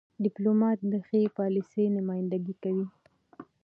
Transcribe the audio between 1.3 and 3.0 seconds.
پالیسۍ نمایندګي کوي.